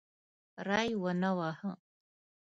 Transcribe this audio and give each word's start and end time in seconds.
ری 0.67 0.89
ونه 1.01 1.31
واهه. 1.37 1.71